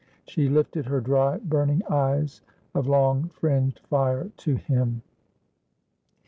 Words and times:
She 0.25 0.49
lifted 0.49 0.87
her 0.87 0.99
dry 0.99 1.37
burning 1.37 1.83
eyes 1.87 2.41
of 2.73 2.87
long 2.87 3.29
fringed 3.39 3.81
fire 3.87 4.29
to 4.37 4.55
him. 4.55 5.03